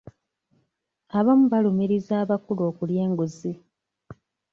Abamu 1.17 1.45
balumiriza 1.53 2.13
abakulu 2.23 2.61
okulya 2.69 3.01
enguzi. 3.07 3.51